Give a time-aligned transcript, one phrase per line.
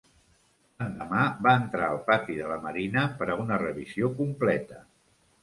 [0.83, 4.83] L'endemà, va entrar al pati de la Marina per a una revisió completa.